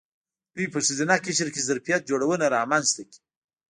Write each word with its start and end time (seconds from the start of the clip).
دوی 0.55 0.67
په 0.73 0.79
ښځینه 0.85 1.15
قشر 1.25 1.47
کې 1.53 1.65
ظرفیت 1.69 2.01
جوړونه 2.09 2.45
رامنځته 2.55 3.01
کړې. 3.09 3.19